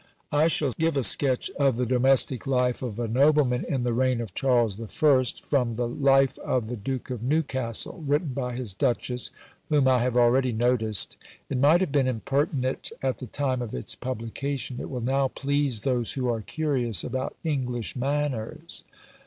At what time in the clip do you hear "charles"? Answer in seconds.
4.33-4.77